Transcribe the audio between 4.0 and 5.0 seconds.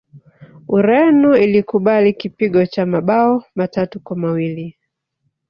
mawili